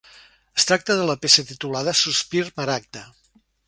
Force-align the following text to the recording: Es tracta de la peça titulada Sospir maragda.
Es 0.61 0.65
tracta 0.69 0.95
de 1.01 1.03
la 1.11 1.17
peça 1.27 1.47
titulada 1.51 1.97
Sospir 2.03 2.45
maragda. 2.61 3.09